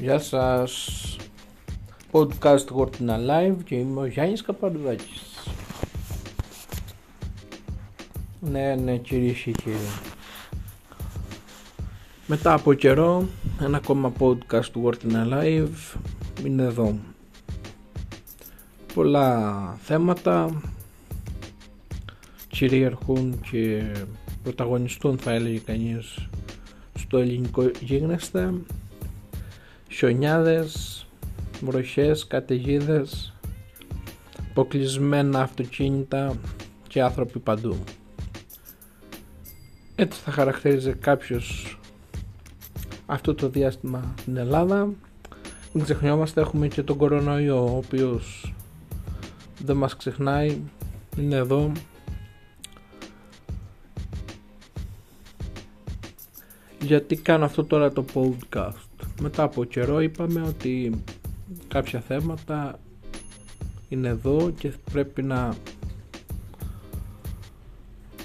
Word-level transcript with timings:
Γεια 0.00 0.18
σας. 0.18 1.16
Podcast 2.12 2.64
Working 2.76 3.08
Alive 3.08 3.56
και 3.64 3.74
είμαι 3.74 4.00
ο 4.00 4.06
Γιάννης 4.06 4.42
Καπαρδάκης 4.42 5.22
Ναι, 8.40 8.74
ναι 8.74 8.96
κυρίες 8.96 9.38
και 9.38 9.50
κύριοι. 9.50 9.76
Μετά 12.26 12.52
από 12.52 12.74
καιρό 12.74 13.28
ένα 13.60 13.76
ακόμα 13.76 14.12
podcast 14.18 14.64
του 14.64 14.90
Working 14.90 15.12
Alive 15.12 15.96
είναι 16.44 16.62
εδώ. 16.62 16.98
Πολλά 18.94 19.76
θέματα 19.82 20.62
κυριαρχούν 22.48 23.40
και 23.50 23.82
πρωταγωνιστούν 24.42 25.18
θα 25.18 25.32
έλεγε 25.32 25.58
κανείς 25.58 26.28
στο 26.94 27.18
ελληνικό 27.18 27.70
γίγνεσθε 27.80 28.52
χιονιάδες, 29.88 31.06
βροχές, 31.60 32.26
καταιγίδες, 32.26 33.34
αποκλεισμένα 34.50 35.40
αυτοκίνητα 35.40 36.36
και 36.88 37.02
άνθρωποι 37.02 37.38
παντού. 37.38 37.76
Έτσι 39.94 40.20
θα 40.20 40.30
χαρακτήριζε 40.30 40.92
κάποιος 40.92 41.78
αυτό 43.06 43.34
το 43.34 43.48
διάστημα 43.48 44.14
στην 44.20 44.36
Ελλάδα. 44.36 44.92
Μην 45.72 45.84
ξεχνιόμαστε 45.84 46.40
έχουμε 46.40 46.68
και 46.68 46.82
τον 46.82 46.96
κορονοϊό 46.96 47.64
ο 47.64 47.76
οποίος 47.76 48.54
δεν 49.64 49.76
μας 49.76 49.96
ξεχνάει, 49.96 50.60
είναι 51.16 51.36
εδώ. 51.36 51.72
Γιατί 56.88 57.16
κάνω 57.16 57.44
αυτό 57.44 57.64
τώρα 57.64 57.92
το 57.92 58.04
podcast 58.14 59.06
μετά 59.20 59.42
από 59.42 59.64
καιρό 59.64 60.00
είπαμε 60.00 60.42
ότι 60.42 61.02
κάποια 61.68 62.00
θέματα 62.00 62.78
είναι 63.88 64.08
εδώ 64.08 64.52
και 64.58 64.72
πρέπει 64.92 65.22
να 65.22 65.54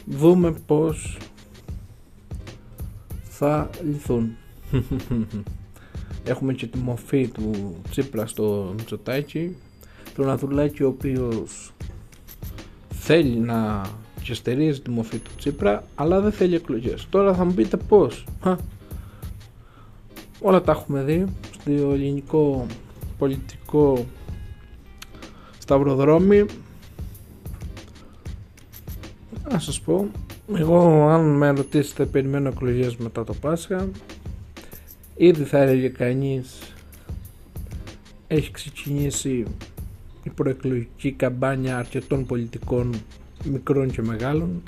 δούμε 0.06 0.52
πως 0.52 1.18
θα 3.24 3.70
λυθούν. 3.84 4.36
Έχουμε 6.24 6.54
και 6.54 6.68
τη 6.68 6.78
μορφή 6.78 7.28
του 7.28 7.76
Τσίπρα 7.90 8.26
στο 8.26 8.74
Μητσοτάκη 8.78 9.56
τον 10.16 10.30
Ανδρουλάκη 10.30 10.84
ο 10.84 10.88
οποίος 10.88 11.74
θέλει 12.90 13.38
να 13.40 13.82
και 14.24 14.72
τη 14.84 14.90
μορφή 14.90 15.18
του 15.18 15.32
Τσίπρα 15.38 15.84
αλλά 15.96 16.20
δεν 16.22 16.32
θέλει 16.32 16.56
εκλογές. 16.56 17.08
Τώρα 17.10 17.34
θα 17.34 17.46
μου 17.46 17.54
πείτε 17.54 17.78
πως 17.78 18.26
όλα 20.42 20.62
τα 20.62 20.72
έχουμε 20.72 21.04
δει 21.04 21.26
στο 21.52 21.72
ελληνικό 21.72 22.66
πολιτικό 23.18 24.06
σταυροδρόμι. 25.58 26.46
Να 29.52 29.60
σας 29.60 29.82
πω 29.82 30.08
εγώ 30.56 31.08
αν 31.08 31.38
με 31.38 31.50
ρωτήσετε 31.50 32.06
περιμένω 32.06 32.48
εκλογές 32.48 32.96
μετά 32.96 33.24
το 33.24 33.34
Πάσχα. 33.34 33.90
Ήδη 35.16 35.44
θα 35.44 35.58
έλεγε 35.58 35.88
κανείς 35.88 36.74
έχει 38.28 38.52
ξεκινήσει 38.52 39.44
η 40.24 40.30
προεκλογική 40.30 41.12
καμπάνια 41.12 41.78
αρκετών 41.78 42.26
πολιτικών 42.26 42.94
μικρών 43.44 43.92
και 43.92 44.02
μεγάλων 44.02 44.62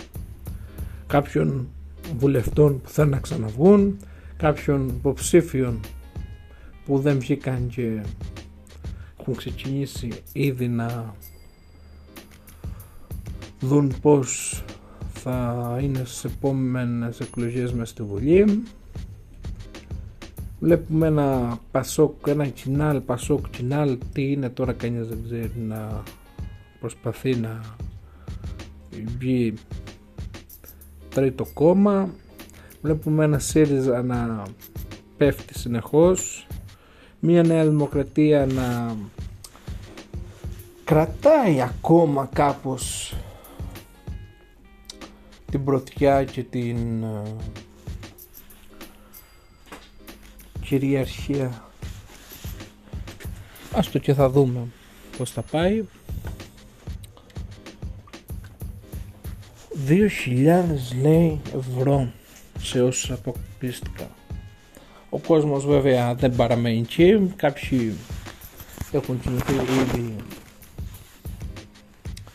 κάποιων 1.08 1.68
βουλευτών 2.18 2.82
που 2.82 2.90
θα 2.90 3.06
να 3.06 3.20
ξαναβγούν 3.20 3.98
κάποιων 4.38 4.88
υποψήφιων 4.88 5.80
που 6.86 7.00
δεν 7.00 7.20
βγήκαν 7.20 7.68
και 7.68 8.02
έχουν 9.20 9.36
ξεκινήσει 9.36 10.12
ήδη 10.34 10.68
να 10.68 11.16
δουν 13.60 13.94
πως 14.02 14.64
θα 15.14 15.80
είναι 15.82 16.02
στις 16.06 16.24
επόμενες 16.24 17.20
εκλογές 17.20 17.74
μες 17.74 17.90
στη 17.90 18.04
Βουλή. 18.04 18.64
Βλέπουμε 20.60 21.08
ένα 21.08 21.60
πασόκ, 21.72 22.28
ένα 22.28 22.48
κοινάλ, 22.48 23.02
πασόκ, 23.02 23.50
κοινάλ 23.50 23.98
τι 24.14 24.32
είναι 24.32 24.50
τώρα 24.50 24.74
κανείς 24.74 25.08
δεν 25.08 25.18
ξέρει 25.24 25.52
να 25.68 26.04
προσπαθεί 26.80 27.36
να 27.36 27.62
βγει 29.20 29.54
τρίτο 31.10 31.46
κόμμα. 31.54 32.10
Βλέπουμε 32.82 33.24
ένα 33.24 33.40
ΣΥΡΙΖΑ 33.40 34.04
να 34.04 34.44
πέφτει 35.18 35.60
συνεχώς. 35.60 36.48
Μια 37.20 37.44
νέα 37.44 37.66
δημοκρατία 37.66 38.46
να 38.46 38.96
κρατάει 40.84 41.62
ακόμα 41.62 42.30
κάπως 42.34 43.16
την 45.52 45.64
πρωτιά 45.64 46.24
και 46.24 46.44
την 46.44 47.04
ε, 47.04 47.22
κυριαρχία. 50.62 51.64
Ας 53.74 53.92
το 53.92 54.00
και 54.00 54.14
θα 54.14 54.30
δούμε 54.30 54.68
πως 55.18 55.32
θα 55.32 55.42
πάει 55.42 55.84
2.000 59.88 61.02
λέει 61.02 61.42
ευρώ 61.56 62.12
σε 62.60 62.82
όσους 62.82 63.12
αποκλείστηκαν. 63.12 64.08
Ο 65.10 65.20
κόσμος 65.20 65.66
βέβαια 65.66 66.16
δεν 66.16 66.36
παραμένει 66.36 66.80
εκεί, 66.80 67.34
κάποιοι 67.36 67.94
έχουν 68.92 69.20
κινηθεί 69.20 69.54
ήδη 69.54 70.16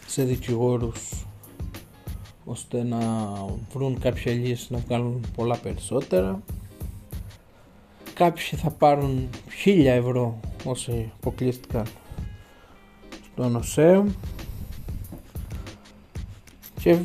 σε 0.06 0.24
δικηγόρους 0.24 1.24
ώστε 2.44 2.82
να 2.82 2.98
βρουν 3.72 3.98
κάποια 3.98 4.32
λύση 4.32 4.66
να 4.72 4.78
βγάλουν 4.78 5.24
πολλά 5.36 5.56
περισσότερα. 5.56 6.42
Κάποιοι 8.14 8.42
θα 8.42 8.70
πάρουν 8.70 9.28
χίλια 9.56 9.94
ευρώ 9.94 10.40
όσοι 10.64 11.12
αποκλείστηκαν 11.16 11.86
στο 13.32 13.48
νοσέο 13.48 14.06
και 16.80 16.98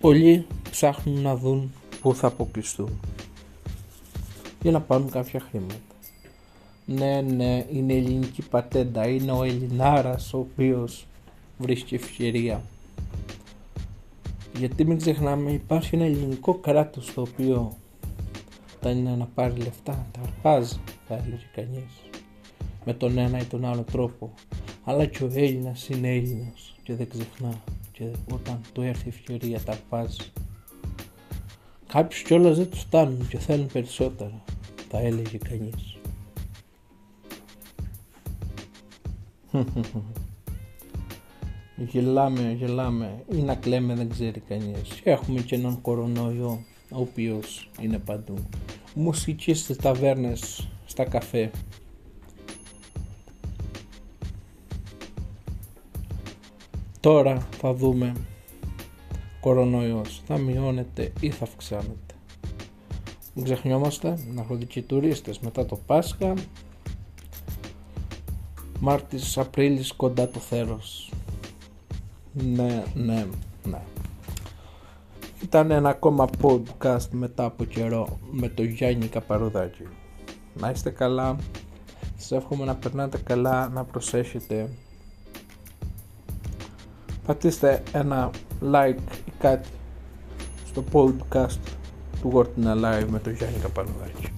πολλοί 0.00 0.46
ψάχνουν 0.70 1.22
να 1.22 1.36
δουν 1.36 1.72
που 2.00 2.14
θα 2.14 2.26
αποκλειστούν 2.26 3.00
για 4.62 4.70
να 4.70 4.80
πάρουν 4.80 5.10
κάποια 5.10 5.40
χρήματα. 5.40 5.74
Ναι, 6.86 7.20
ναι, 7.20 7.66
είναι 7.72 7.94
ελληνική 7.94 8.42
πατέντα, 8.42 9.08
είναι 9.08 9.32
ο 9.32 9.42
Ελληνάρας 9.42 10.34
ο 10.34 10.38
οποίος 10.38 11.06
βρίσκει 11.58 11.94
ευκαιρία. 11.94 12.62
Γιατί 14.58 14.84
μην 14.84 14.98
ξεχνάμε 14.98 15.50
υπάρχει 15.50 15.94
ένα 15.94 16.04
ελληνικό 16.04 16.54
κράτος 16.54 17.14
το 17.14 17.20
οποίο 17.20 17.76
θα 18.80 18.90
είναι 18.90 19.10
να 19.10 19.28
πάρει 19.34 19.56
λεφτά, 19.56 20.06
τα 20.12 20.20
αρπάζει 20.22 20.80
θα 21.08 21.14
έλεγε 21.14 21.50
κανείς 21.54 22.06
με 22.84 22.94
τον 22.94 23.18
ένα 23.18 23.38
ή 23.38 23.44
τον 23.44 23.64
άλλο 23.64 23.82
τρόπο 23.92 24.32
αλλά 24.84 25.04
και 25.04 25.24
ο 25.24 25.30
Έλληνας 25.34 25.88
είναι 25.88 26.08
Έλληνας 26.08 26.74
και 26.82 26.94
δεν 26.94 27.08
ξεχνά 27.08 27.62
και 27.96 28.04
όταν 28.32 28.60
του 28.72 28.82
έρθει 28.82 29.06
η 29.06 29.08
ευκαιρία 29.08 29.60
τα 29.60 29.72
αρπάζει 29.72 30.32
Κάποιους 31.86 32.22
κιόλας 32.22 32.56
δεν 32.56 32.70
τους 32.70 32.80
φτάνουν 32.80 33.28
και 33.28 33.38
θέλουν 33.38 33.66
περισσότερα, 33.72 34.42
θα 34.90 34.98
έλεγε 34.98 35.38
κανείς. 35.38 35.96
γελάμε, 41.90 42.52
γελάμε 42.58 43.24
ή 43.32 43.36
να 43.36 43.54
κλαίμε 43.54 43.94
δεν 43.94 44.10
ξέρει 44.10 44.40
κανείς. 44.40 45.00
Έχουμε 45.02 45.40
και 45.40 45.54
έναν 45.54 45.80
κορονοϊό 45.80 46.64
ο 46.92 47.00
οποίος 47.00 47.70
είναι 47.80 47.98
παντού. 47.98 48.34
Μουσική 48.94 49.54
στις 49.54 49.76
ταβέρνες, 49.76 50.68
στα 50.84 51.04
καφέ. 51.04 51.50
Τώρα 57.06 57.46
θα 57.58 57.74
δούμε 57.74 58.12
κορονοϊός 59.40 60.22
θα 60.26 60.38
μειώνεται 60.38 61.12
ή 61.20 61.30
θα 61.30 61.44
αυξάνεται. 61.44 62.14
Μην 63.34 63.44
ξεχνιόμαστε 63.44 64.18
να 64.34 64.40
έρχονται 64.40 64.64
και 64.64 64.78
οι 64.78 64.82
τουρίστες 64.82 65.38
μετά 65.38 65.66
το 65.66 65.76
Πάσχα 65.86 66.34
Μάρτης, 68.80 69.38
Απρίλης 69.38 69.92
κοντά 69.92 70.28
το 70.28 70.38
θέρος. 70.38 71.12
Ναι, 72.32 72.84
ναι, 72.94 73.26
ναι. 73.64 73.80
Ήταν 75.42 75.70
ένα 75.70 75.88
ακόμα 75.88 76.28
podcast 76.42 77.08
μετά 77.10 77.44
από 77.44 77.64
καιρό 77.64 78.18
με 78.30 78.48
το 78.48 78.62
Γιάννη 78.62 79.06
Καπαροδάκη. 79.06 79.86
Να 80.54 80.70
είστε 80.70 80.90
καλά. 80.90 81.36
Σας 82.16 82.32
εύχομαι 82.32 82.64
να 82.64 82.74
περνάτε 82.74 83.18
καλά, 83.18 83.68
να 83.68 83.84
προσέχετε. 83.84 84.70
Πατήστε 87.26 87.82
ένα 87.92 88.30
like 88.72 89.12
ή 89.26 89.32
κάτι 89.38 89.68
στο 90.66 90.84
podcast 90.92 91.58
του 92.20 92.32
World 92.34 92.64
in 92.64 92.66
Alive 92.66 93.06
με 93.08 93.18
τον 93.18 93.32
Γιάννη 93.32 93.58
Καπανουδάκη. 93.58 94.35